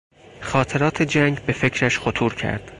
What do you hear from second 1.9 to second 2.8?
خطور کرد.